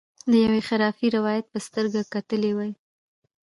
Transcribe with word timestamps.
د 0.31 0.33
یوه 0.45 0.59
خرافي 0.67 1.07
روایت 1.17 1.45
په 1.49 1.59
سترګه 1.67 2.01
کتلي 2.13 2.51
وای. 2.55 2.71